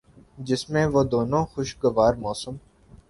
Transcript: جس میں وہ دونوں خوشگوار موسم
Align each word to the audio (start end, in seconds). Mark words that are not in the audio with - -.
جس 0.39 0.61
میں 0.69 0.85
وہ 0.87 1.03
دونوں 1.03 1.43
خوشگوار 1.45 2.13
موسم 2.15 2.55